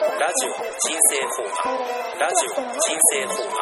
[0.00, 1.78] ジオ人生フォー
[2.16, 3.56] マラジオ人生フォーマ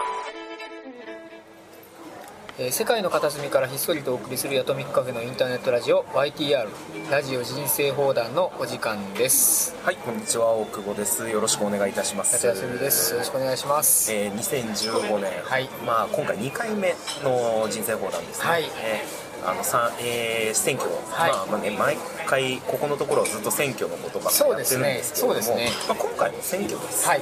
[2.61, 6.69] えー世界の片隅からひっそりとお送りするヤトミックカフェのインターネットラジオ YTR
[7.11, 9.75] ラジオ人生放談のお時間です。
[9.83, 11.29] はい、こんにちは、大久保です。
[11.29, 12.35] よろしくお願いいたします。
[12.35, 13.15] 夏休みです。
[13.15, 14.13] よろしくお願いします。
[14.13, 15.69] えー、2015年、はい。
[15.85, 16.95] まあ今回2回目
[17.25, 18.49] の人生放談ですね。
[18.49, 18.63] はい。
[18.63, 21.31] えーあのさ、えー選挙、はい。
[21.33, 21.97] まあまあね毎
[22.27, 25.71] 回ここのところはずっと選挙の言葉がそうやってるんですけれども、そうですね。
[25.89, 27.07] まあ今回も選挙です。
[27.09, 27.21] はい。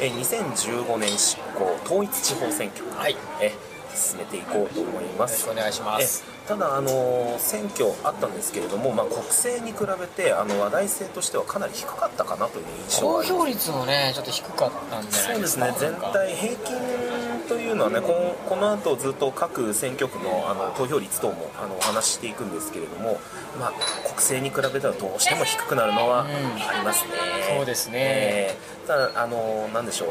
[0.00, 3.16] えー2015年執行統一地方選挙、はい。
[3.40, 5.46] えー進めていこうと思います。
[5.48, 6.22] よろしくお願いします。
[6.44, 15.40] えただ、あの選挙あったんですけれども、まあ、国政に比べてあの話題性としてはかなり低かったかなという印象が投票率もねちょっと低かったんじゃなそいうでか。
[15.40, 15.74] ですすね。
[15.80, 17.25] 全体平均と
[17.76, 23.20] いうのはねこのこの後ずっと各選挙区のあの投票率等もあのお話ししていくんですけれども、
[23.60, 23.72] まあ、
[24.04, 26.28] 国政に比べたらどうしても低くなるのはうん。
[26.28, 27.10] ありますね、
[27.56, 27.94] そうですね。
[27.96, 28.88] えー。
[28.88, 30.08] ただあのなんでしょう。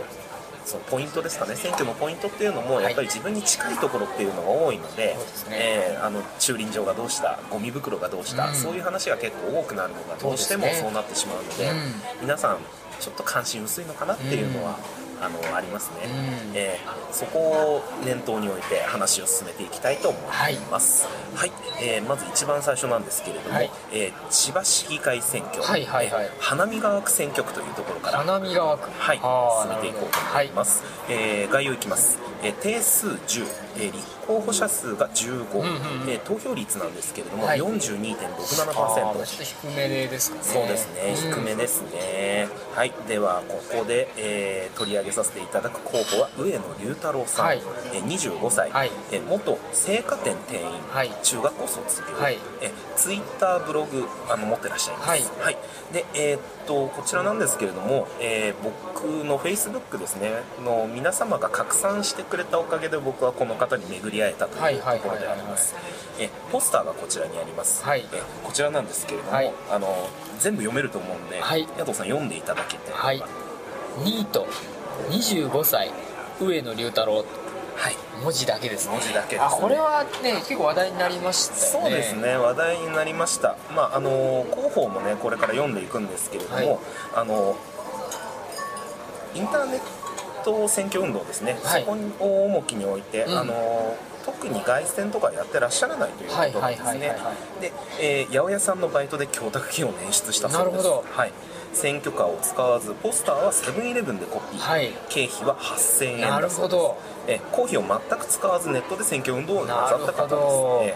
[0.65, 1.55] そのポイントですかね。
[1.55, 5.15] 選挙のポイントっていうのもやっぱり自分に近いところっていうのが多いので,、
[5.51, 8.55] えーあの駐輪場がどうしたゴミ袋がどうした、うん。
[8.55, 11.77] そういう話が結構多くなるのがどうしてもそうなってしまうのでうん。
[12.21, 12.57] 皆さん
[12.99, 14.79] ちょっと関心薄いのかなっていうのは、
[15.21, 16.57] あのありますね、うん。
[16.57, 21.07] えーそこを念頭に置いて話を進めていきたいと思います。
[21.33, 23.71] はい、えーまず一番最初なんですけれども、はい。
[23.93, 26.25] えー千葉市議会選挙、はいはいはい。
[26.25, 28.89] えー花見川区選挙区というところから花見川区。
[28.97, 33.45] はい、進めていこうと思います、えー概要いきます、えー定数10、
[33.77, 36.09] えー立候補者数が15、んうんうん。
[36.09, 37.59] えー投票率なんですけれども、はい。
[37.59, 40.43] 42.67%あーちょっと低めですかね。
[40.43, 41.33] そうですね、うん。
[41.33, 42.47] 低めですね。
[42.75, 42.93] はい。
[43.07, 47.61] ではここで、えー取り上げさせていただく候補は上野龍太郎さん、はい。
[47.93, 48.91] えー25歳、はい。
[49.11, 49.57] えー元青
[50.03, 51.11] 果店店員、はい。
[51.23, 52.37] 中学校卒業、はい。
[52.61, 55.31] えツイッターブログあの持ってらっしゃいます。
[55.41, 55.57] はい。
[55.93, 60.31] でえーっとこちらなんですけれども、えー僕の Facebook ですね。
[60.63, 64.99] の皆様が拡散してくれたおかげで僕はこの方に巡り会えたとはいいうはい。
[64.99, 65.75] ところであります。
[66.19, 68.05] えポスターがこちらにあります、はい。
[68.13, 69.51] えこちらなんですけれども、はい。
[69.71, 70.09] あの
[70.39, 71.67] 全部読めると思うんで、はい。
[71.77, 72.91] 野藤さん読んでいただけて。
[72.91, 73.21] はい。
[74.03, 74.47] ニート。
[75.09, 75.91] 25歳
[76.39, 77.25] 上野龍太郎。
[77.75, 77.95] はい。
[78.23, 78.93] 文字だけですね。
[78.93, 79.45] 文字だけですね。
[79.45, 81.89] あこれはね結構話題になりましたよね。
[81.89, 82.35] そうですね。
[82.37, 83.57] 話題になりました。
[83.75, 86.79] まああの広報もねこれから読んでいくんですけれども、はい。
[87.15, 87.55] あの
[89.35, 90.04] インターネット
[90.67, 91.83] 選挙運動ですね、はい。
[91.83, 93.37] そこを重きに置いて、うん。
[93.37, 93.95] あの
[94.25, 97.15] 特に凱旋とかやってらっしゃらないということなんですね。
[97.61, 100.77] で、えー八百屋さんのバイトで供託金を捻出したそうです。
[100.77, 101.05] なるほど。
[101.11, 101.31] はい。
[101.73, 104.91] 選挙カーを使わずポスターはセブンイレブンでコピー、はい。
[105.09, 106.75] 経費は8000円なるだそうです。
[106.75, 106.97] ほど。
[107.27, 110.95] え公費を全く使わずネットで選挙運動をなさった方です、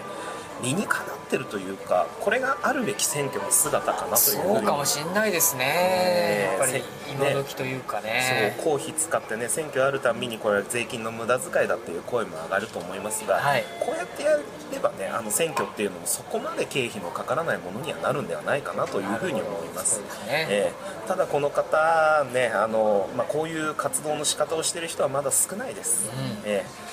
[0.62, 5.64] 理にかなってるというかこれがあるべき選挙の姿かなというそうかもしれないですね。
[5.64, 6.82] ねやっぱりせ
[7.12, 8.56] 今時というかね。
[8.58, 13.64] そう公費使ってね選挙あるたびにこれは税金の無駄遣いだっていう声も上がると思いますが、はい。
[13.80, 14.36] こうやってや
[14.72, 20.00] ればねあの選挙っていうのもそこまで経費のかからないものにはなるんではないかなというふうに思います。
[20.28, 20.72] ええ。
[21.06, 26.10] ただこの方ねあの、まあ、こういう活動の仕方をしている人はまだ少ないです、
[26.44, 26.50] うん。
[26.50, 26.90] ええ。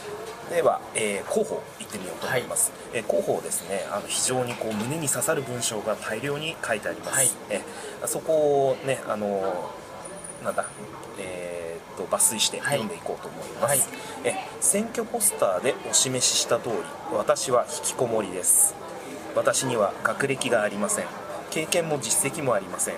[0.50, 1.62] では、えー広報。
[1.77, 2.44] 行ってみようと思い。
[2.44, 7.30] ます、えー広報ですねあの非常にこう胸に刺さる文章が大量に書いてあります、はい。
[7.50, 9.72] えーそこをねあの
[10.44, 10.66] なんだ
[11.20, 12.80] えーっと抜粋してはい。
[12.80, 13.80] 読んでいこうと思います、はい。
[14.24, 16.76] え選挙ポスターでお示しした通り
[17.14, 18.76] 私は引きこもりです。
[19.36, 21.06] 私には学歴がありません。
[21.52, 22.96] 経験も実績もありません。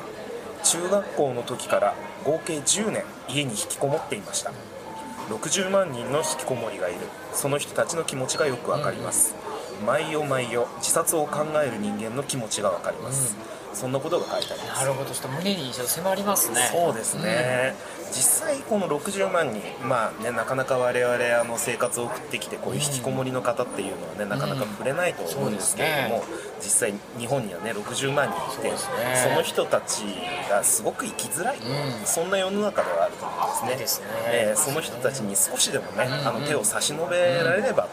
[0.64, 1.96] 中学校の時から
[2.26, 4.52] 合計10年家に引きこもっていました
[5.29, 7.00] 60万人の引きこもりがいる。
[7.34, 9.35] その人たちの気持ちがよくわかります、
[9.85, 13.35] 毎夜毎夜自殺を考える人間の気持ちがわかります、
[13.73, 14.81] そんなことが書いてあります。
[14.81, 16.69] なるほどちょっと胸に迫りますね。
[16.73, 17.75] そうですね、
[18.12, 26.23] 実際この60万人まあねなかなか我々あの生活を送ってきてこういう引きこもりの方っていうのはね、なかなか触れないと思うんですけれども、
[26.59, 29.29] 実際日本にはね60万人いてそね。
[29.29, 30.01] その人たち
[30.50, 31.61] がすごく生きづらい、ん。
[32.06, 33.25] そんな世の中ではあると
[33.78, 34.07] ですね。
[34.28, 37.87] えーその人たちに少しでもね、うんあの手を差し伸べられれば、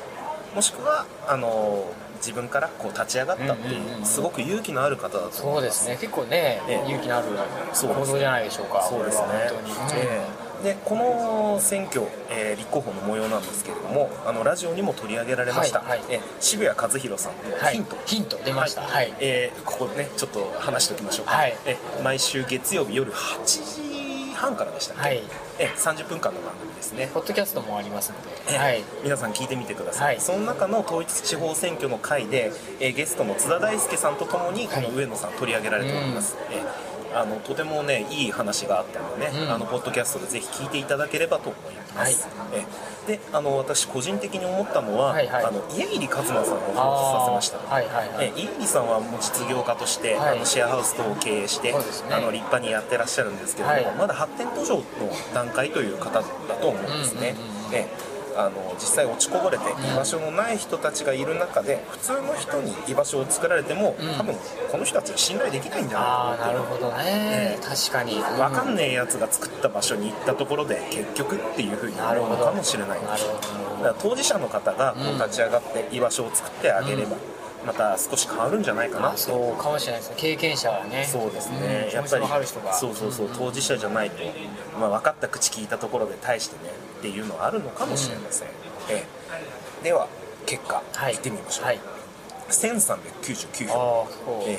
[0.55, 1.85] もしくはあの
[2.17, 5.63] 自分からこう立ち上がったっていう,、すごく勇気のある方だとそ思います。
[5.63, 5.99] うですね。
[6.01, 6.89] 結構ねええ。
[6.89, 7.27] 勇気のある
[7.75, 8.83] 行動じゃないでしょうか。
[8.89, 9.27] そうですね。
[9.51, 10.01] 本当に。
[10.03, 10.47] ええ。
[10.65, 16.01] でこの選挙、えー立候補の模様なんですけれどもあのラジオにも取り上げられました、はいはい。
[16.09, 17.75] え渋谷和弘さんのはい。
[17.75, 18.81] ヒント、ヒント出ました。
[18.81, 19.13] はい。
[19.21, 21.55] えーここねちょっと話しておきましょうか、はい。
[21.67, 23.96] え毎週月曜日夜8時
[24.37, 25.23] 半からでしたっけ、はい。
[25.59, 27.11] え30分間の番組ですね。
[27.13, 28.17] ポッドキャストもありますの
[28.49, 28.85] えではい。
[29.03, 30.21] 皆さん聞いてみてください、はい。
[30.21, 34.97] その中の統一地方選挙の回で、えーゲストの津田大輔さんとともにこのはい。
[34.97, 39.53] 上野さん取り上げられております、えーあのとてもねいい話があったのでね、うん。
[39.53, 42.65] あのポッドキャストでぜひ聞いていただければと思います、え
[43.07, 45.45] であの私個人的に思ったのは、はいはい。
[45.45, 47.59] あの家入一馬さんを放送させました。
[47.59, 48.27] はいはいはい。
[48.27, 50.37] え家入さんはもう実業家として、はい。
[50.37, 51.79] あのシェアハウス等を経営して、ね。
[52.11, 53.97] あの立派にやってらっしゃるんですけれども、はい。
[53.97, 54.85] まだ発展途上の
[55.33, 57.75] 段階という方だと思うんですね、うんうんうんうん。
[57.75, 64.15] えあの実際落ちこぼれて居場所のない人たちがいる中で普通の人に居場所を作られても、うん。
[64.17, 64.35] 多分
[64.71, 68.15] この人たちは信頼できないんじゃないかななるほどね、確かに。
[68.17, 73.03] 分かんねえやつが作った場所に行ったところで結局っていうふうになるのかもしれない。
[73.03, 73.29] なるほ
[73.79, 73.83] ど。
[73.83, 77.17] だから当事者の方がこう立ち上がって居場所を作ってあげれば、
[77.67, 80.17] また少し変わるんじゃないかなそうかもしれないですね。
[80.17, 84.23] 経験者はねそうですね、やっぱりやっぱりそうそうそう当事者じゃないと、
[84.79, 88.49] まあ、分かった口聞いたところで対してねっていうのはあるのかもしれません、
[88.89, 89.05] え
[89.83, 89.85] え。
[89.85, 90.07] では
[90.47, 91.15] 結果、はい。
[91.15, 91.81] いってみましょう、はい。
[92.49, 94.59] 1399ああ票、えね。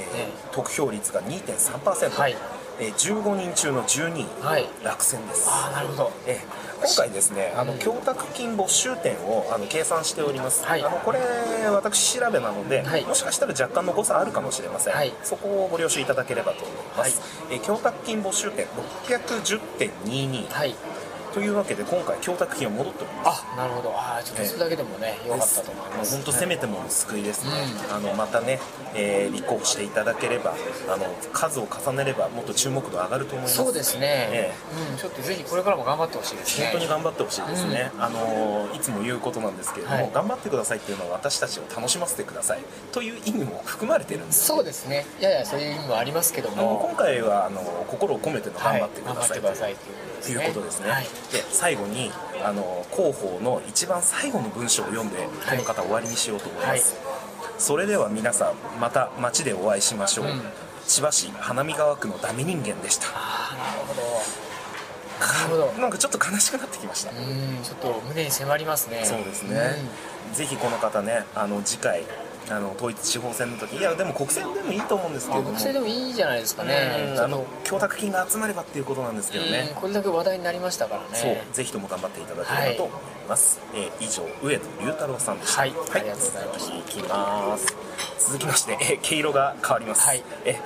[0.51, 2.35] ー得票率が2.3%、はい。
[2.79, 4.67] えー15人中の12位、はい。
[4.83, 5.47] 落選です。
[5.49, 6.11] ああなるほど。
[6.27, 10.83] ええ今回ですね、あのうん供託金没収点をあの計算しております、はい。
[10.83, 11.19] あのこれ
[11.71, 13.05] 私調べなので、はい。
[13.05, 15.13] もしかしたら若干の誤差あるかもしれません、はい。
[15.23, 17.21] そこをご了承いただければと思います、
[17.51, 18.67] えー供託金没収点
[19.07, 20.75] 610.22はい
[21.37, 23.45] というわけで今回供託金は戻っております。
[23.53, 23.91] あなるほど。
[23.91, 26.15] ああちょっとそれだけでもね良かったと思います。
[26.15, 27.51] 本当せめてもの救いですね、
[27.91, 28.59] うあのまたね、
[28.95, 30.55] えー立候補していただければ
[30.89, 33.55] あの数を重ねればもっと注目度上がると思います。
[33.55, 34.53] そうですね、え
[34.91, 36.69] うん、ちょっとぜひこれからも頑張ってほしいですね。
[36.71, 40.11] 本当に頑張ってほしいですね、あのいつも言うことなんですけれども、はい。
[40.11, 42.61] 頑張ってくださいっていうのは私たちを楽しませてください。
[42.91, 44.45] という意味も含まれてるんです。
[44.45, 45.05] そうですね。
[45.19, 46.79] ややそういう意味もありますけども。
[46.87, 49.75] 今回はあの心を込めての頑張ってください,、はい、頑張ってください
[50.23, 52.11] ということですね、はい、で最後に
[52.43, 56.95] あの広報の一番最後の文章を読んでこの方終わりにしようと思います、
[57.57, 60.41] それでは皆さんまた街でお会いしましょう、うん。
[60.85, 63.07] 千葉市花見川区のダメ人間でした。
[63.09, 64.01] ああなるほど。
[65.19, 65.81] なるほど。
[65.81, 69.01] なんかちょっと悲しくなってきました、うんちょっと胸に迫りますね。
[69.03, 69.75] そうですね、
[70.33, 72.03] ぜひこの方ねあの次回
[72.49, 73.75] あの統一地方選の時。
[73.77, 77.13] いやでも国選でもいいと思うんですけれど国政でもいいじゃないですかね。
[77.15, 79.67] うんあの供託金が集まればっていうことなんですけどね。
[79.75, 81.07] うんこれだけ話題になりましたからね。
[81.13, 85.61] そうぜひとも頑張っていただければと思います、えー以上上野龍太郎さんでした。
[85.61, 85.69] はい。
[85.71, 86.75] ありがとうございました。
[86.75, 87.75] 続きます
[88.19, 90.23] 続きまして、えー毛色が変わります、はい。
[90.45, 90.59] え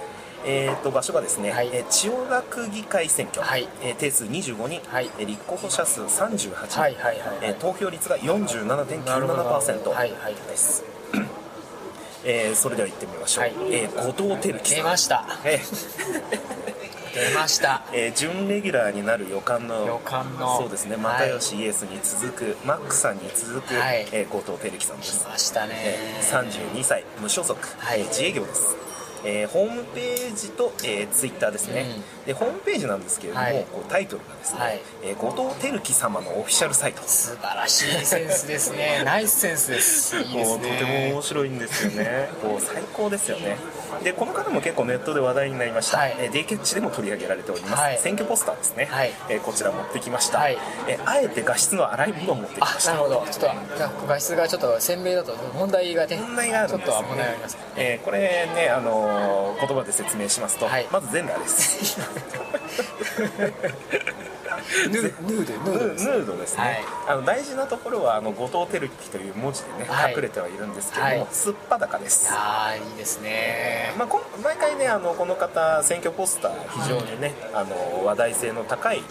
[0.44, 1.70] えーと場所がですね、はい。
[1.72, 3.68] えー千代田区議会選挙、はい。
[3.84, 5.10] えー定数25人、はい。
[5.20, 7.38] えー立候補者数38人、はいはいはいはい。
[7.42, 9.92] えー投票率がなるほどなるほ47.97%ど。
[9.92, 10.36] はいはい。
[10.36, 10.84] です、
[12.26, 13.54] えーそれでは行ってみましょう、はい。
[13.72, 14.78] えー後藤輝樹さん。
[14.78, 15.26] 出ました。
[15.46, 15.60] え
[17.14, 17.84] 出ました。
[17.92, 19.86] ー えー準レギュラーになる予感の。
[19.86, 20.58] 予感の。
[20.58, 20.96] そうですね。
[20.96, 21.30] はい。
[21.30, 24.08] 又吉イエスに続く、マックさんに続く、はい。
[24.12, 25.74] えー後藤輝樹さんで来すましたね。
[25.74, 28.02] えー32歳無所属、はい。
[28.02, 28.76] えー自営業です、
[29.24, 31.86] えーホームページと、えーツイッターですね、
[32.26, 33.66] でホームページなんですけれども、はい。
[33.72, 34.82] こうタイトルがですね、はい。
[35.04, 37.02] えー後藤輝樹様のオフィシャルサイト。
[37.04, 39.04] 素晴らしいセンスですね。
[39.06, 40.18] ナイスセンスです。
[40.18, 42.30] いいですもうとてもね面白いんですよね。
[42.42, 43.58] こう最高ですよね
[44.04, 46.16] でこの方も結構ネットで話題になりました、はい。
[46.20, 47.98] えーデイケッチでも取り上げられております、はい。
[48.00, 49.12] 選挙ポスターですね、はい。
[49.30, 50.58] えーこちら持ってきました、はい。
[50.88, 52.92] えーあえて画質の荒いものを持ってきました。
[52.92, 53.26] あなるほど。
[53.32, 53.54] ちょっ
[54.00, 58.20] と画質がちょっと鮮明だと問題がね問題があるんです、ね、ちょっと問題がありますえーこれ
[58.56, 60.88] ね、あのー言葉で説明しますと、はい。
[60.92, 62.00] まず全裸です
[64.90, 66.84] ヌードヌヌードですーヌードですね、はい。
[67.10, 70.14] あの大事なところはあの後藤輝樹という文字でね、はい。
[70.14, 71.28] 隠れてはいるんですけども、はい。
[71.32, 72.32] すっぱだかです。
[72.32, 73.94] ああいいですね。
[73.98, 79.02] まあ、こん毎回ねあのこの方選挙ポスター非常にね、あの話題性の高い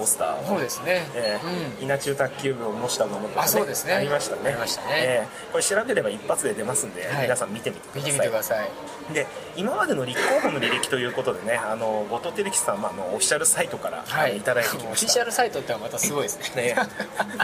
[0.00, 0.46] ポスターを。
[0.46, 1.06] そうですね。
[1.14, 3.94] えー稲中卓球部を模したものとか、あそうですね。
[3.94, 4.42] ありましたね。
[4.46, 4.88] ありましたね。
[4.92, 7.22] えーこれ調べれば一発で出ますんで、はい。
[7.22, 8.02] 皆さん見てみてください。
[8.02, 8.70] 見てみてください。
[9.14, 9.26] で
[9.56, 14.40] 今までの立候補の履歴ということでねあの後藤輝樹さんはあのオフィシャルサイトから、あのい。
[14.40, 15.06] ただいてきオました。
[15.06, 16.60] フィシャルサイトってのはまたすごいですね。
[16.70, 16.76] ね、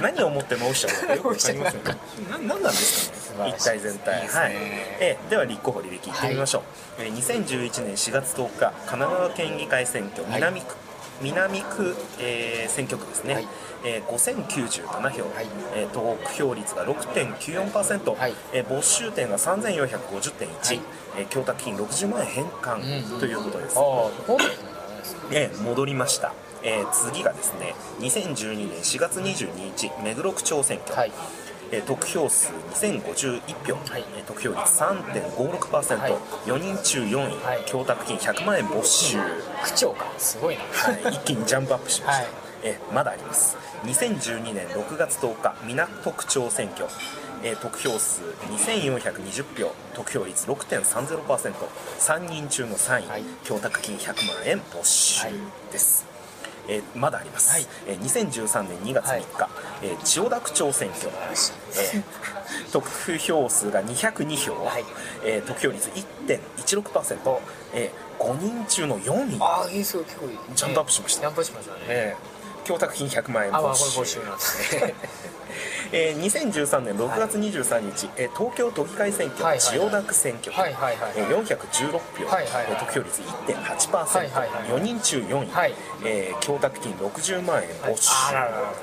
[0.01, 1.97] 何をもってのオフィシャルだかよく わかりませんな
[2.31, 4.21] 何なんですかね一体全体。
[4.21, 4.25] い。
[4.25, 4.53] いねはい
[5.01, 6.59] えーでは立候補履歴いってみましょ
[6.99, 10.35] う、えー2011年4月10日神奈川県議会選挙はい。
[10.37, 10.75] 南区、
[11.23, 13.49] 南区、えー選挙区ですね、はい。
[13.85, 15.46] えー5097票、はい。
[15.75, 18.35] えー得票率が6.94%、はい。
[18.52, 20.80] えー没収点が3450.1、はい。
[21.18, 23.20] えー供託金60万円返還うん。
[23.20, 23.82] ということです、ああ
[24.26, 24.38] 本
[25.32, 26.32] えー戻りました、
[26.62, 31.12] えー次がですね2012年4月22日目黒区長選挙、はい
[31.73, 34.04] えー得票数2051票、はい。
[34.16, 36.12] えー得票率3.56%、はい。
[36.46, 37.64] 4人中4位、はい。
[37.66, 39.18] 供託金100万円没収、
[39.64, 40.06] 区長か。
[40.18, 40.62] すごいな。
[40.62, 42.32] はい、 一気にジャンプアップしました、はい。
[42.62, 43.56] えーまだあります。
[43.85, 46.87] 2012年6月10日港区長選挙、
[47.42, 49.73] えー得票数2420票。
[49.94, 53.25] 得票率 6.30%3 人中の3位、はい。
[53.44, 55.26] 供託金100万円没収
[55.73, 56.04] です、
[56.68, 57.66] えーまだあります、はい。
[57.87, 59.49] えー2013年2月3日、
[59.82, 62.02] えー千代田区長選挙、えー
[62.73, 64.85] 得票数が202票、はい。
[65.25, 67.38] えー得票率1.16%、
[67.75, 70.38] えー5人中の4位ああいいすごい結構いい。
[70.54, 71.20] ジャンプアップしました。
[71.20, 71.80] ジャンプアップしましたね。
[71.88, 72.36] えー
[72.66, 74.94] 供託金100万円あまあこれ没収募集なんですね。
[75.92, 79.78] えー2013年6月23日、えー東京都議会選挙、はいはいはい。
[79.78, 80.52] 千代田区選挙。
[80.52, 81.12] 区、はいはいはい。
[81.16, 85.75] えー416票、はいはいはいえー得票率1.8%、はいはいはい4人中4位、はい。
[86.04, 88.11] えー供託金60万円没収、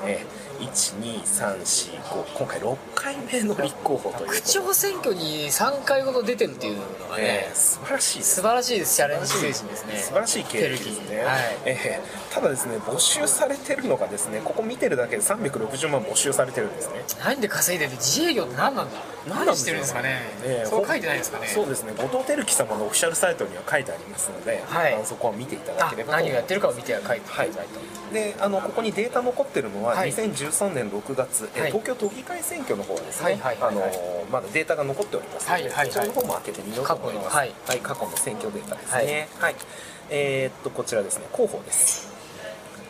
[0.06, 0.24] え
[0.60, 8.34] 12345今回6回目の立候補という区長選挙に3回ほど出てるっていうのがねえー素晴らしいです。
[8.36, 8.96] 素晴らしいです。
[8.96, 9.96] チャレンジ精神ですね。
[9.98, 16.96] 素晴らしい経歴ですね、はいえーただですね募集されてるのがですねここ見てるだけで360万募集されてるんですね。
[17.24, 18.98] 何で稼いでる自営業って何なんだ？
[19.28, 20.20] 何してるんですかね？
[20.42, 21.46] えーそう書いてないですかね？
[21.46, 21.92] そうですね。
[21.96, 25.00] 後藤輝樹様のオフィシャルサイトには書いてありますので、はい。
[25.04, 27.20] そこは見ていただあければと何をやってるかを見て書いてはいい
[27.52, 27.68] ただい。
[28.08, 30.12] たであのここにデータ残ってるのは、はい
[30.50, 31.72] 2013年6月、えーはい。
[31.72, 33.80] 東京都議会選挙の方はですね、あの
[34.30, 35.86] まだデータが残っておりますので、はいはいはい。
[35.86, 37.36] そちらの方も開けてみようと思います。
[37.36, 37.52] はい。
[37.82, 39.28] 過去の選挙データですね。
[39.38, 39.56] はい、
[40.10, 42.12] えーっとこちらですね広報です。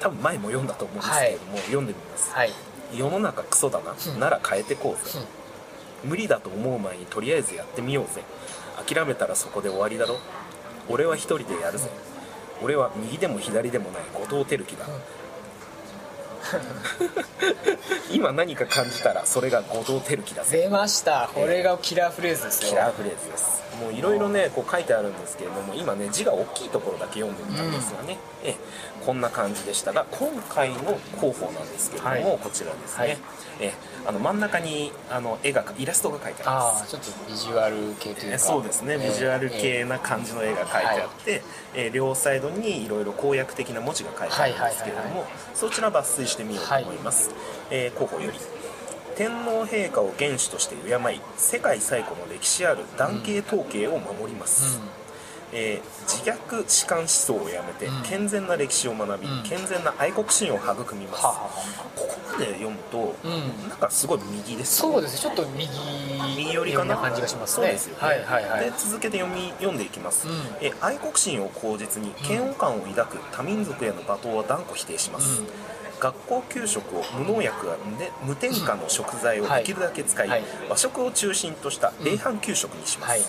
[0.01, 2.33] 多分前も読んだと思うんですけれども、読んでみます。
[2.33, 2.51] はい。
[2.95, 4.21] 世の中クソだな、うん。
[4.21, 5.21] なら変えてこうぜ、
[6.05, 8.23] 無理だと思う前にとりあえずやってみようぜ。
[8.87, 10.19] 諦めたらそこで終わりだろ。
[10.89, 11.89] 俺は一人でやるぜ。
[12.63, 14.87] 俺は右でも左でもない後藤輝樹だ、
[18.13, 20.63] 今何か感じたらそれが後藤輝樹だぜ。
[20.63, 21.31] 出ました。
[21.35, 22.71] これがキラーフレーズですよ。
[22.71, 28.57] キラーフレーズですもういろいろねこう書いてあるんですけれども今ね字が大きいところだけ読んでみたんですがね、ええ。
[29.05, 32.39] こんな感じでしたが今回の広報なんですけれども、はい。
[32.39, 33.11] こちらですね、はい。
[33.11, 33.17] え
[33.61, 33.73] え。
[34.07, 36.91] あの真ん中にあの絵がイラストが書いてあります。
[36.91, 38.35] ちょっとビジュアル系というか。
[38.35, 41.43] えそうですね、ビジュアル系な感じの絵が描いてあって、
[41.75, 47.31] えー両サイドにいろいろ公約的な文字が書いてあるんですけれども、はいはいそちら抜粋してみようと思います、
[47.71, 48.39] えー候補より
[49.17, 54.81] 天皇陛下を元首として敬い世界最古の歴史ある男系統計を守ります、
[55.53, 58.03] えー自虐士官思想をやめて、うん。
[58.03, 59.43] 健全な歴史を学び、うん。
[59.43, 61.49] 健全な愛国心を育みます、はあはあは
[61.97, 63.69] ここまで読むと、うん。
[63.71, 65.35] なんかすごい右ですそうですね。
[65.35, 65.67] ちょっと右
[66.37, 66.97] 右寄りかな？
[66.97, 67.67] な感じがしますね。
[67.67, 68.65] そうですよね、はいはいはい。
[68.67, 70.35] で続けて読み読んでいきます、うん。
[70.61, 75.47] え愛国心を口実に嫌悪感を抱く多民族への罵倒は断固否定します、うん
[76.01, 77.67] 学校給食を無農薬
[77.99, 80.43] で無添加の食材をできるだけ使い、はい。
[80.69, 83.21] 和食を中心とした冷飯給食にします、はい。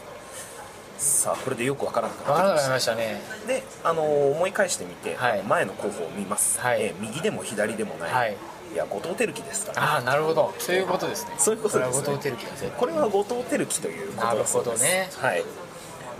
[0.97, 3.21] さあこれでよくわからなくなってきまましたね。
[3.47, 5.43] で、あのー思い返してみて、はい。
[5.43, 6.81] 前の候補を見ます、はい。
[6.81, 8.37] えー右でも左でもない、はい。
[8.73, 9.93] いや後藤輝樹ですから。
[9.93, 10.53] ああなるほど。
[10.59, 11.31] そういうことですね。
[11.37, 12.03] そういうことですね。
[12.05, 12.45] これは後藤輝樹
[12.77, 14.53] これは後藤輝樹ということです。
[14.57, 15.09] なるほどね。
[15.17, 15.43] はい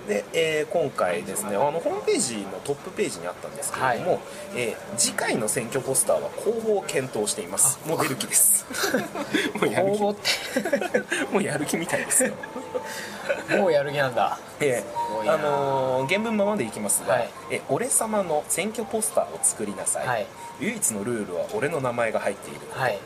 [0.08, 4.20] で、えー今回ですねあのホームページのトップページにあったんですけれども、
[4.56, 7.80] えー次回の選挙ポスターは公募を検討しています。
[7.88, 8.66] もう出る気です。
[9.60, 10.02] もうやる気。
[11.34, 11.78] もうやる気。
[11.78, 12.34] みたいですよ。
[13.58, 14.38] もうやる気なんだ。
[14.60, 17.30] えーあのー原文ままでいきますが、はい。
[17.52, 20.26] え俺様の選挙ポスターを作りなさい、はい。
[20.60, 23.00] 唯一のルールは俺の名前が入っていること、はい。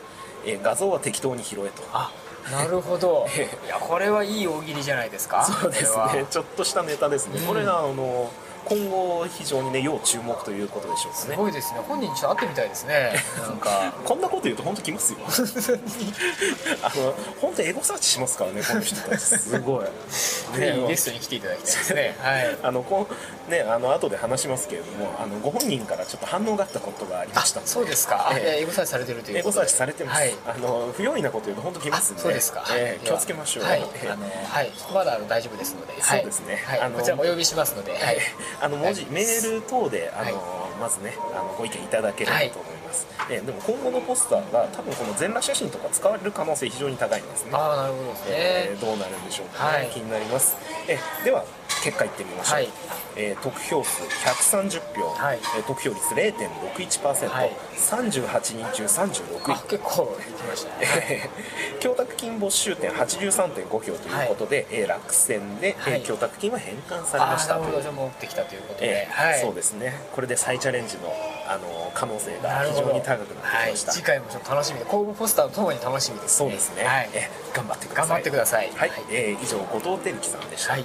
[0.44, 1.82] えー画像は適当に拾えと。
[1.92, 2.10] あ
[2.50, 3.26] なるほど。
[3.36, 5.44] え いやこれはいい大喜利じゃないですか？
[5.44, 6.26] そうですね。
[6.30, 8.30] ちょっとしたネタですね、うんこれがあの
[8.64, 11.34] 今後非常にね要注目ということでしょうかね。
[11.34, 11.80] すごいですね。
[11.80, 13.12] 本人ちょっと会ってみたいですね。
[13.40, 13.92] なんか。
[14.04, 15.18] こんなこと言うと本当来ますよ。
[16.82, 19.20] あの本当エゴサーチしますからねこの人たち。
[19.20, 19.84] すごい。
[20.56, 22.16] ぜひゲストに来ていただきたいですね。
[22.20, 22.58] はい。
[22.62, 23.06] あのこ
[23.48, 28.28] うねあの後で話しますけれどもあのご本人からちょっと反応があったことがありまあしたそうですか。
[28.30, 28.40] あえ。
[28.40, 30.34] えいやエゴサーチされてるというエゴサーチされてます、はい。
[30.46, 32.22] あの不用意なこと言うと本当来ますんで。
[32.22, 33.80] そうですか、ええでは気をつけましょう、はい。
[33.80, 34.10] ええ。
[34.10, 34.70] あのはい。
[34.92, 36.62] まだあの大丈夫ですので、はい、そうですね。
[36.66, 36.80] はい。
[36.80, 38.18] あのこちらもお呼びしますので、はい、
[38.60, 40.34] あの文字、はいメール等であの、はい。
[40.80, 47.50] まずねあのご意見いただければと思います、えでも今後のポスターが多分この全裸写真とか使われる可能性非常に高いんですね。
[47.52, 49.90] ああなるほどですね、えーどうなるんでしょうかね、はい。
[49.90, 50.56] 気になります。
[50.88, 51.44] えでは
[51.82, 52.68] 結果いってみましょう、はい。
[53.16, 55.38] えー得票数130票、はい。
[55.56, 57.52] えー得票率0.61%、はい。
[57.76, 59.54] 38人中36位。
[59.54, 61.30] あ結構いきましたね、
[61.80, 66.02] 供託金没収点83.5票ということで、えー落選で、えーはい。
[66.02, 67.54] 供託金は返還されました。
[67.54, 67.72] なるほど。
[67.72, 69.40] というじゃあ持ってきたということで、ええはい。
[69.40, 69.94] そうですね。
[70.14, 71.12] これで再チャレンジの
[71.50, 78.08] あの可能性が非常に高くなってきました、はい、次回もちょっと楽しみで公募ポスターとともに楽しみですそうですね、はい、え頑張ってください。
[78.08, 78.70] 頑張ってください。
[78.76, 80.84] はい、はいえー以上後藤輝樹さんでした、はい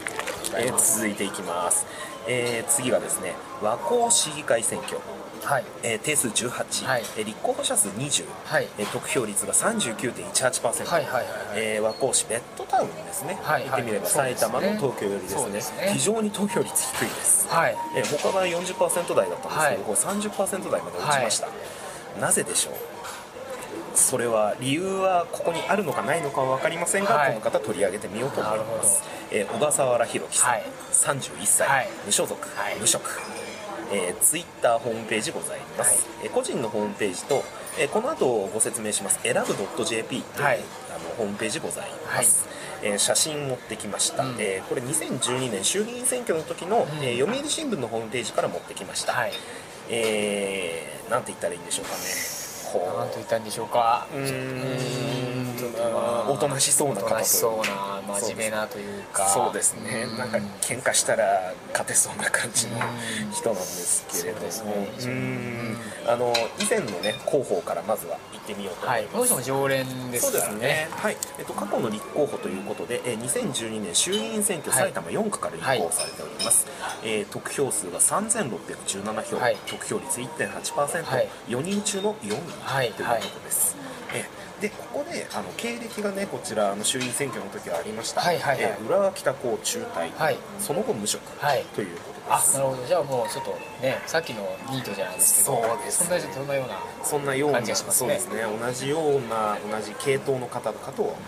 [0.56, 1.86] えー続いていきます、
[2.28, 4.98] えー次がですね和光市議会選挙。
[5.44, 5.64] はい。
[5.84, 7.04] えー定数18、はい。
[7.18, 8.68] えー立候補者数20、はい。
[8.80, 11.26] えー得票率が39.18%、はいはいはいはい。
[11.56, 15.30] えー和光市ベッドタウンですね、はい言ってみればはい埼玉の東京よりで
[15.62, 15.86] すね。
[15.88, 15.94] ね。
[15.94, 17.78] 非常に投票率低いです、はい。
[17.96, 19.78] えー他が40%台だったんですけど、はい。
[19.78, 21.48] これ30%台まで落ちました、
[22.20, 22.74] なぜでしょう？
[23.96, 27.30] それは理由はここにあるのかないのかは分かりませんが、はい。
[27.30, 30.64] この方取り上げてみようと思います、えー小笠原弘樹さん、はい。
[30.92, 31.88] 31歳、はい。
[32.06, 32.76] 無所属、はい。
[32.80, 33.22] 無職。
[33.92, 36.26] えー、ツイッターホームページございます、はい。
[36.26, 37.44] えー個人のホームページと、
[37.80, 39.20] えーこの後ご説明します。
[39.24, 40.60] 選ぶ .jp という、はい。
[40.96, 42.48] あのホームページございます、
[42.84, 44.36] えー写真持ってきました、うん。
[44.40, 46.82] えーこれ2012年衆議院選挙の時の、ん。
[47.02, 49.32] えー読売新聞のホームページから持ってきました、はい。
[49.90, 52.35] えーなんて言ったらいいんでしょうかね
[52.98, 54.08] 何と言ったんでしょうか。
[54.14, 55.45] うん。
[56.30, 59.28] おとなしそうな方とそうな真面目なというか。
[59.28, 60.06] そうですね。
[60.10, 60.18] うん。
[60.18, 62.80] なんか喧嘩したら勝てそうな感じのう
[63.30, 64.52] ん人なんですけれども。
[64.52, 65.14] そうですね。
[65.14, 65.78] うん。
[66.08, 69.04] あの以前のね広報からまずは行ってみようと思はい。
[69.04, 70.52] いこのます、人も常連ですからね。
[70.52, 71.18] そうですね、はい。
[71.40, 74.82] えっと、過去の立候補ということで、えー2012年衆議院選挙はい。
[74.82, 76.68] 埼玉4区から立候補されております、
[77.04, 79.58] えー得票数が3617票、はい。
[79.68, 81.30] 得票率1.8%、はい。
[81.48, 83.85] 4人中の4位はいということです、えー
[84.62, 88.64] でここであの経歴がねこちらあの衆院選挙の時はありました、はいはいはい。
[88.64, 90.38] えー浦和北高中退、はい。
[90.60, 91.22] その後無職。
[91.40, 91.64] はい。
[91.76, 92.86] ということあです、なるほど。
[92.86, 98.20] じゃあもうちょっとねさっきのニートじゃないですけどそうですそんなそんなようなそんなような感じがしますね。
[98.20, 98.58] そうですね。
[98.60, 101.24] 同じような同じ系統の方かと思われ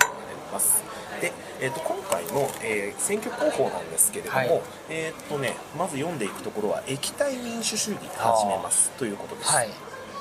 [0.53, 0.83] ます。
[1.19, 4.61] で、えー、と今回の、えー選挙候補なんですけれども、はい。
[4.89, 9.69] えっ、とねまず読んでいくところは液体民主主義始めますということです、はい。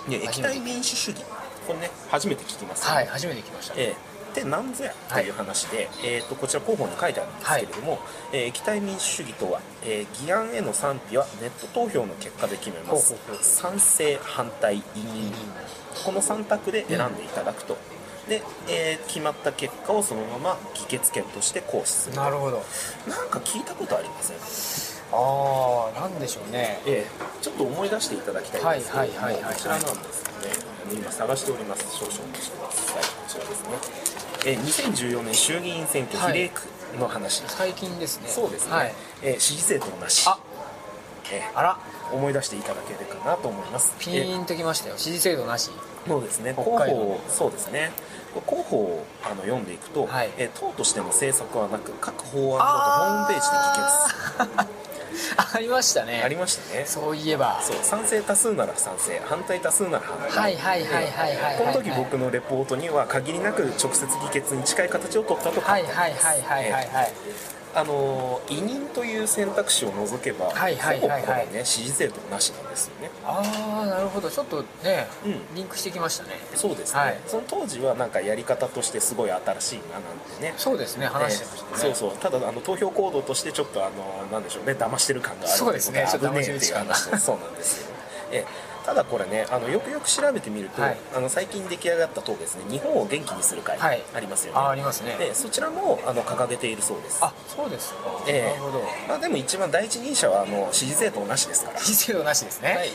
[0.08, 1.22] で液体民主主義
[1.66, 3.74] これね初めて聞きますよねはい初めて来ました。
[3.76, 7.98] えーで何ぞやという話で、えー、とこちら広報に書いてあるんですけれども、
[8.34, 13.14] えー液体民主主義とは、えー議案への賛否はネット投票の結果で決めます。
[13.40, 15.32] 賛成反対委任
[16.04, 17.78] この3択で選んでいただくと、
[18.28, 22.16] で、えー決まった結果をそのまま議決権として行使する。
[22.16, 22.62] なるほど。
[23.08, 24.36] なんか聞いたことありません？
[25.14, 26.82] ああなんでしょうね。
[26.84, 29.54] えーちょっと思い出していただきたいんですけれどもはいはいはいはい。
[29.54, 31.84] こちらなんですよね今探しております。
[31.96, 33.02] 少々お待ちください。
[33.02, 33.68] こちらですね、
[34.46, 36.32] えー2014年衆議院選挙はい。
[36.32, 36.62] 比例区
[37.00, 38.28] の話、最近ですね。
[38.28, 38.94] そうですね、はい。
[39.22, 40.24] えー支持政党なし。
[40.28, 40.38] あ。
[41.32, 41.76] えあら。
[41.92, 43.94] ー思い出していただけるかなと思います。
[43.98, 44.94] ピーンときましたよ。
[44.96, 45.70] 支持制度なし。
[46.06, 46.54] そうですね。
[46.54, 47.90] 候補そうですね。
[48.46, 50.30] 候補をあの読んでいくと、はい。
[50.38, 54.85] えー党としての政策はなく各法案ごとホームページで議決
[55.36, 56.22] あ ありましたね。
[56.24, 56.84] ありましたね。
[56.86, 57.60] そういえば。
[57.62, 60.30] そう賛成多数なら賛成反対多数なら反対。
[60.30, 67.12] はいはいはいはいはいはいこの時僕のレポートには限りなく直接議決に近い形を取ったと書はいはいはいはいはいはい。
[67.74, 71.20] あの委任という選択肢を除けば、はいはいはいはい。
[71.20, 72.90] ほぼこれね支持政党なしなんです
[73.26, 74.30] ああなるほど。
[74.30, 75.56] ちょっとね、うん。
[75.56, 76.38] リンクしてきましたね。
[76.54, 77.20] そうですね、はい。
[77.26, 80.02] その当時はなんかやり方としてすごい新しいななん
[80.38, 80.54] てね。
[80.56, 82.18] そうですね話してましたね、えーそうそう。
[82.18, 86.06] ただあの投票行動としてちょっとあのなんでしょうね騙してる感があるそうですね。
[86.08, 87.88] ちょっと騙し討ち感がそうなんですよ、
[88.32, 90.96] えーただこれねあのよくよく調べてみると、はい。
[91.12, 92.62] あの最近出来上がった党ですね。
[92.70, 94.00] 日本を元気にする会はい。
[94.14, 95.16] ありますよね、あありますね。
[95.18, 97.18] でそちらもあの掲げているそうです。
[97.20, 98.84] あそうですか、ええなるほど。
[99.08, 101.80] まあ、でも一番第一人者はあの支持政党なしですから。
[101.80, 102.90] 支持制度なしですね、はい、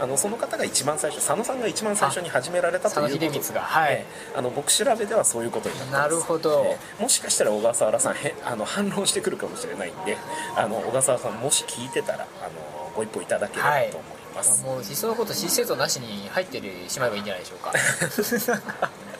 [0.00, 3.92] あのその方が一番最初佐野さんが一番最初に始められたということ佐野秀光がはい。
[3.92, 6.02] ええあの僕調べではそういうことになってます。
[6.02, 6.64] なるほど。
[6.66, 10.16] ええもしかしたら小笠原さんへあの反論してくるかもしれないんで
[10.56, 17.72] あの小笠原さんもし聞いてたらあのご一報いただければと思います、もういっそのこと支持制度なしに入ってしまえばいいんじゃないでしょうか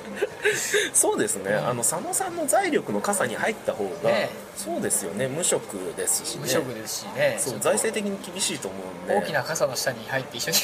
[0.92, 4.30] そうですね、あの佐野さんの財力の傘に入った方が、ね。
[4.56, 5.26] そうですよね。
[5.26, 6.42] 無職ですしね。
[6.42, 7.36] 無職ですしね。
[7.40, 9.14] そう財政的に厳しいと思うんで。
[9.14, 10.56] 大きな傘の下に入って一緒に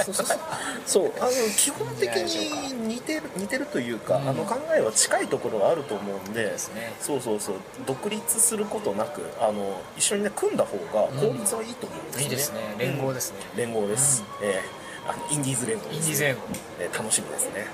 [0.86, 4.28] そうあの基本的に似てる似てるというか、うん。
[4.28, 6.58] あの考えは近いところはあると思うんでね。
[7.00, 7.56] そうそうそう。
[7.86, 12.74] 独立することなくあの一緒にね組んだ方が効率はいいと思うんですね、いいですね。
[12.78, 14.78] 連合ですね、連合です、ええ。
[15.06, 16.40] あのインディーズ連合です、インディーズ連合。
[16.80, 17.66] えー楽しみですね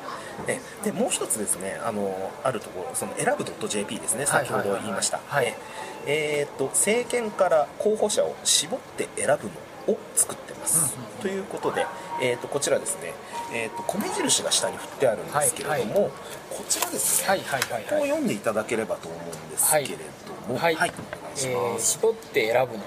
[0.48, 5.18] えでもう一つですねあのあるところその選ぶ .jp ですね先ほど言いました。
[5.26, 5.44] はい。
[5.44, 5.60] はいはい
[6.06, 9.48] えと政権から候補者を絞って選ぶ
[9.88, 11.86] のを作ってます、うんうんということで、
[12.20, 13.14] えーっとこちらですね、
[13.54, 16.10] えーっと米印が下に振ってあるんですけれども、はい
[16.50, 20.58] こちらですね、はいはいはいここをはい読んでいただければと思うんですけれども。
[20.58, 20.90] はい、お願い
[21.38, 22.84] しえー絞って選ぶの。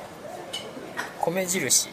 [1.22, 1.90] 米印。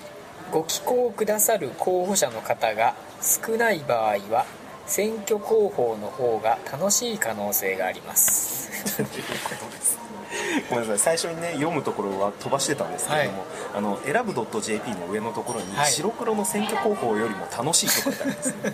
[0.53, 4.45] ご寄稿くださる候補者の方が少ない場合は
[4.87, 8.71] 選挙広報の方が楽しい可能性があります。
[10.69, 11.17] ごめんなさい。
[11.17, 13.45] 最初にね読むところは飛ばしてたんですけれども、
[13.75, 15.93] あの選ぶ .jp の上のところに、はい。
[15.93, 18.73] 白黒の選挙広報よりも楽しいと書いてあるんですね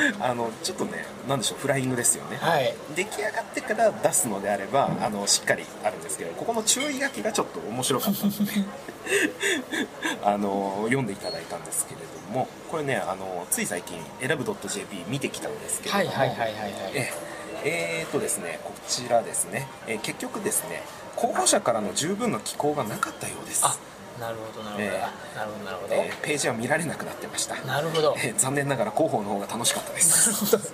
[0.20, 2.74] あのちょっとねなんでしょうフライングですよね、はい。
[2.94, 8.52] 出来上がってから出すのであればあのしっかりあるんですけどここの注意書きがちょっと面白かったので
[10.24, 16.72] あの読んでいただいたんですけれどもこれねあのつい最近選ぶ .jp 見てきたんですけれども、はいはいはいはいはい。
[16.94, 17.12] え
[17.62, 20.82] えーとですねこちらですね、えー結局ですね
[21.16, 23.62] 候補者からの十分な寄稿がなかったようです。
[23.66, 23.76] あ
[24.20, 27.56] なるほどなるほど、えあなるほどなるほど、えーページは見られなくなってました。
[27.64, 28.14] なるほど。
[28.18, 30.56] えー残念ながら広報の方が楽しかったです。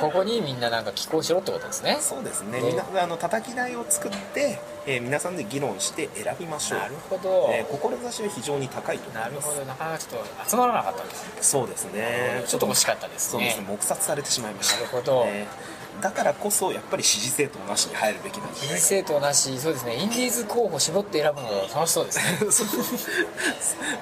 [0.00, 1.98] ここにみんななんか寄稿しろってことですね。
[2.00, 2.60] そうですね。
[2.60, 2.68] ね。
[2.68, 6.78] みんなあの叩き台を作って、えー皆さんで議論して選びましょう。
[6.80, 9.64] なるほど、えー志は非常に高いと思ないるほど。
[9.64, 12.44] なかなかちょっと集まらなかったんですそうですね。
[12.46, 13.30] ちょっと惜しかったですね。
[13.32, 13.66] そうですね。
[13.68, 14.76] 黙殺されてしまいました。
[14.76, 15.24] なるほど。
[15.26, 19.96] えーだからこそやっぱり支持政党なしに入るべきなんじゃ人ないか生徒なしそうですね。
[19.96, 22.50] インディーズ候補絞って選ぶの楽しそうですね。
[22.50, 22.68] そう。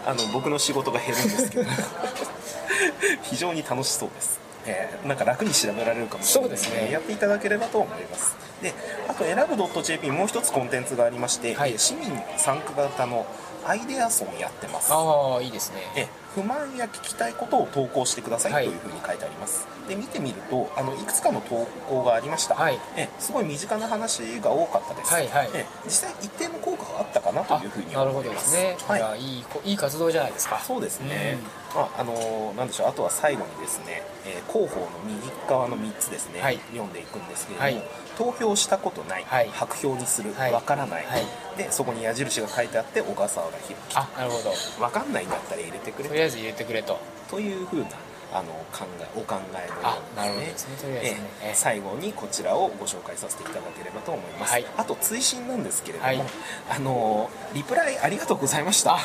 [0.07, 1.71] あの僕の仕事が減るんですけど。
[3.23, 6.93] 非常に楽しそうです、えーなんか楽に調べられるかもしれないですね。
[6.93, 8.37] やっていただければと思います。
[8.63, 8.75] で
[9.09, 11.73] あと選ぶ .jp もう一つコンテンツがありまして、はい。
[11.73, 13.27] えー市民参加型の
[13.67, 14.93] アイデアソンやってます。
[14.93, 15.81] ああいいですね。
[15.97, 18.67] え不満や聞きたいことを投稿してくださいはい。
[18.67, 22.79] というふうに書いてあります、で見てみるとあのいくつかの投稿がありました、はい。
[22.97, 25.51] えすごい身近な話が多かったです、はいはい。
[25.55, 29.01] え実際一定の効果があったかなというふうになるほどですね、はい。
[29.01, 30.59] いやいいこいい活動じゃないですか。
[30.61, 31.39] そうですね、
[31.75, 32.89] まああのなんでしょう。
[32.89, 36.59] あとは最後にですね、えー広報の右側の3つですね、はい。
[36.73, 37.89] 読んでいくんですけれども、はい。
[38.17, 39.51] 投票したことない、はい。
[39.53, 40.63] 白票にするわ、はい。
[40.63, 41.27] からない、はい。
[41.57, 44.83] でそこに矢印が書いてあって小笠原弘樹あなるほど。
[44.83, 46.99] わかんないんだったら入れてくれとりあえず入れてくれと。
[47.31, 47.87] というふうな
[48.33, 51.21] あの考えお考えのよあうなでですすねとりあえずね。
[51.43, 54.67] ええええ最後にこちらをご紹介させていただければと思います、はい。
[54.77, 56.23] あと追伸なんですけれども、はい。
[56.71, 58.99] あのリプライありがとうございました。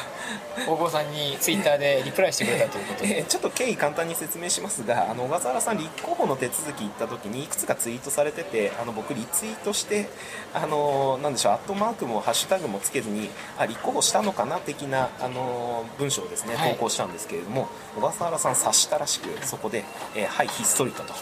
[0.67, 3.19] 大久保さんにツイッターで リプライしてくれたということで。
[3.19, 10.07] えーちょっと経緯簡単に説明しますがあの小笠原さん立候補の手続き行った時にいくつかツイートされててあの僕リツイートして
[10.53, 16.71] あのなんでしょうアットマークもハッシュタグもつけずにあ立候補したのかな的なあの文章をですねはい。
[16.73, 19.83] 投稿したんですけれども、小笠原さん察したらしくそこで
[20.15, 21.13] 「えーはいひっそりと」と、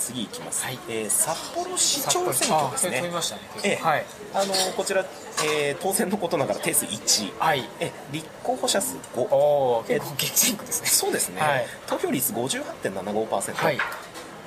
[0.00, 0.78] 次いきます、はい。
[0.88, 3.78] えー札幌市長選挙ですね。
[3.82, 4.04] はい。
[4.34, 5.04] あのこちら、
[5.44, 7.68] えー当選のことながら定数1はい。
[7.78, 10.88] え立候補者数5おお結構激戦区ですね。
[10.88, 11.66] そうですね、はい。
[11.86, 13.78] 投票率58.75%、はい。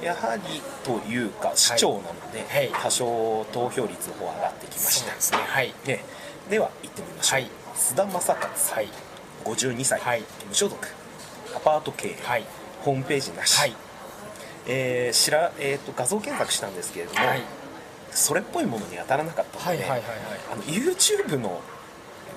[0.01, 0.41] やはり
[0.83, 2.71] というか市長なので、はい。
[2.73, 5.09] 多少投票率の方上がってきました。
[5.09, 5.37] そうですね。
[5.45, 5.73] はい。
[5.85, 6.03] ね
[6.49, 7.51] では行ってみましょう、はい。
[7.75, 8.87] 須田正勝、はい。
[9.45, 10.23] 52歳、はい。
[10.49, 10.87] 無所属。
[11.55, 12.43] アパート経営、はい。
[12.81, 13.75] ホームページなし、はい
[14.67, 17.41] えーしらえーと画像検索したんですけれども、はい。
[18.12, 20.10] それっぽいものに当たらなかったので、はいはいはいはい。
[20.54, 21.62] あの YouTube の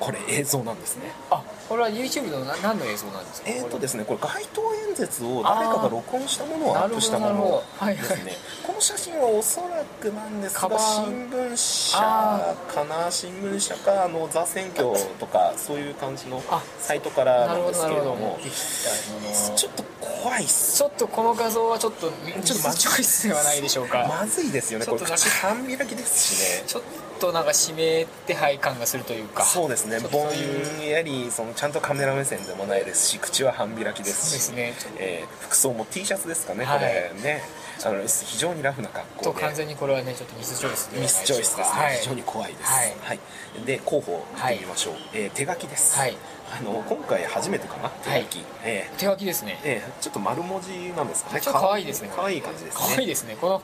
[0.01, 1.11] これ映像なんですね。
[1.31, 3.49] あこれは YouTube のな何の映像なんですか？
[3.49, 4.19] えーとですねこれ。
[4.21, 7.87] 街頭演説を誰かが録音したものをアップしたもなるほどのなるほど。
[7.87, 7.97] はい。
[7.97, 8.33] ですね。
[8.67, 13.11] この写真はおそらくなんですがカバー新聞社あかな？
[13.11, 18.27] 新聞社かあのザ選挙とかそういう感じのあサイトからなんですどなるほど持けれど。
[18.27, 18.53] もってき
[18.85, 20.79] たものちょっと怖いっす。
[20.79, 22.11] ちょっとこの画像はちょっと
[22.45, 24.87] ちょっとまチョイスではないでしょうかまずいですよね。
[24.87, 26.65] これちょっとなんか口半開きですしね。
[26.67, 26.83] ちょっ
[27.21, 29.45] となんか指名手配感がするというか。
[29.45, 29.99] そうですね。
[30.01, 34.43] ぼんやりそのちゃんとカメラ目線でもないですし口は半開きですし。
[34.43, 34.93] そうですね。
[34.99, 36.79] えー服装も T シャツですかね、はい。
[36.79, 37.43] これね
[37.87, 39.25] あの非常にラフな格好で。
[39.25, 41.01] と完全にこれはねちょっとミスチョイスで。
[41.01, 41.97] ミスチョイスですね、はい。
[41.99, 42.71] 非常に怖いです、
[43.03, 43.21] はい。
[43.65, 46.17] で候補見てみましょう、えー手書きです、はい。
[46.59, 47.89] あの今回初めてかな？
[47.91, 48.99] 手書き、えー。
[48.99, 49.61] 手書きですね。
[49.65, 51.41] えーちょっと丸文字なんですかね？
[51.41, 52.11] ちょっと可愛いですね。
[52.15, 52.85] 可愛い感じですね。
[52.87, 53.37] 可愛いですね。
[53.41, 53.63] この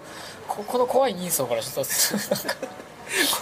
[0.48, 1.90] ここの怖い人相からちょっと
[2.54, 2.66] こ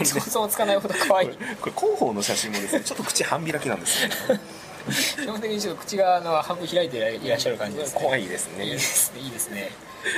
[0.01, 0.21] れね。
[0.21, 1.29] 想像つかないほど可愛い。
[1.29, 4.41] これこれ広報の写真もですねちょっと口半開きなんですよね。
[4.91, 8.01] 基本的にちょっと口があの半分開いていらっしゃる感じですね。
[8.01, 8.65] 怖いですね。
[8.65, 9.71] いいですねいいですね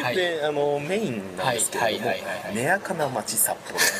[0.02, 0.16] はい。
[0.16, 2.44] であのメインなんですけれどもはいはいはいはい。
[2.44, 3.78] はい「寝やかな街札幌」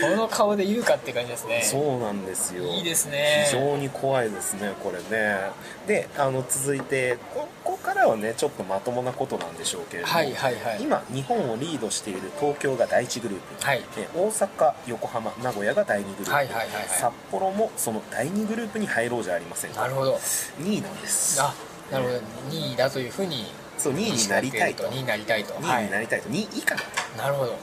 [0.00, 1.60] この顔で言うかって感じですね。
[1.62, 2.64] そうなんですよ。
[2.64, 3.46] いいですね。
[3.50, 5.50] 非常に怖いですねこれね。
[5.86, 10.82] であの続いてこここからはねちょっとまともなことなんでしょうけれども、はいはいはい。
[10.82, 13.82] 今日本をリードしている東京が第1グループ、はい。
[13.96, 16.88] え大阪横浜名古屋が第2グループ、はいはいはいはい。
[16.88, 19.80] 札幌もその第2グループに入ろうじゃありませんか。
[19.80, 20.14] なるほど。
[20.60, 21.40] 2位なんです。
[21.42, 21.54] あ
[21.90, 22.16] なるほど。
[22.50, 23.46] 2位だというふうに
[23.78, 24.84] そう2位になりたいと。
[24.84, 25.54] 2位になりたいと。
[25.54, 26.74] 2位になりたいと、2位以下。
[26.74, 27.52] だとなるほど。
[27.52, 27.58] うん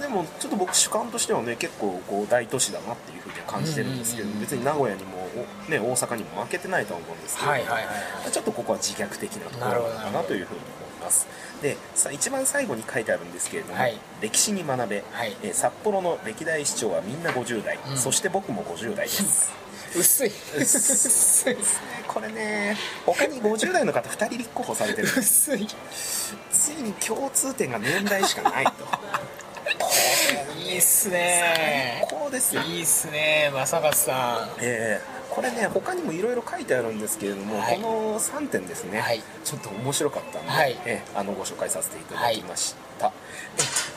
[0.00, 4.48] でもちょっと僕主観としてはね結構こう大都市だなっていうふうには感じてるんですけど、うんうんうんうん。
[4.48, 5.28] 別に名古屋にも、
[5.68, 7.80] おね、大阪にも負けてないとは思うんですけど、はいはいは
[8.26, 10.68] いちょっとここは自虐的なところなのかなというふうに思
[11.00, 11.26] います。
[11.60, 13.98] でさ一番最後に書いてあるんですけれども、はい。
[14.22, 15.36] 歴史に学べ、はい。
[15.42, 17.96] えー札幌の歴代市長はみんな50代、うん。
[17.98, 19.52] そして僕も50代です。
[19.94, 20.32] 薄い。
[20.56, 25.08] 薄いですねこれね他に50代の方2人立候補されてる。
[25.16, 25.66] 薄い。
[26.50, 28.72] ついに共通点が年代しかないと。
[30.58, 32.04] いいっすね。
[32.10, 32.62] こうですよ。
[32.62, 34.58] いいっすね正勝さん。
[34.60, 37.76] えーこれね他にもいろいろ書いてあるんですけれども、はい。
[37.76, 39.22] この3点ですね、はい。
[39.44, 40.76] ちょっと面白かったんで、はい。
[40.84, 43.12] えーあのご紹介させていただきました、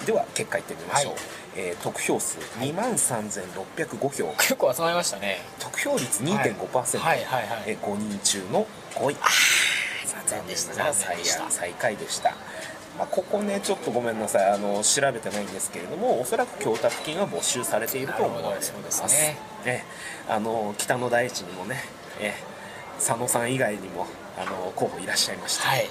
[0.04, 1.22] えでは結果いってみましょう、はい
[1.56, 4.34] えー得票数2万3605票。
[4.38, 5.40] 結構集まりましたね。
[5.60, 7.24] 得票率2.5%、はい。
[7.26, 9.18] はいはいえー5人中の5位。
[10.28, 11.52] 残念でした残念な残念でした。
[11.52, 12.36] 最下位でした。
[12.98, 14.52] まあ、ここねちょっとごめんなさい。
[14.52, 18.74] あの調べてないんですけれどもおそらく供託金は没収されていると思われます。
[18.90, 19.38] すね。
[19.66, 19.86] ね
[20.30, 21.84] あの北の大地にもね
[22.20, 22.34] え
[22.98, 25.86] 佐野さん以外にもあの候補いらっしゃいました、はい。
[25.86, 25.90] え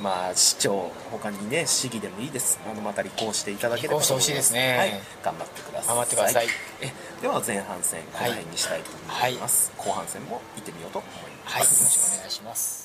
[0.00, 2.58] まあ市長他にね市議でもいいです。
[2.70, 4.32] あのまた立候補していただければと思います。
[4.32, 4.78] 立候補してほしいですね。
[4.78, 5.88] はい、頑張ってください。
[5.88, 6.46] 頑張ってください。
[6.80, 11.10] えでは前半戦この辺にしたいと思います、後半戦も行ってみようと思い
[11.44, 11.62] ます、はい。
[11.62, 12.81] よろしくお願いします